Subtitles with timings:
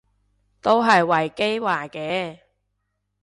[0.61, 2.39] 都係維基話嘅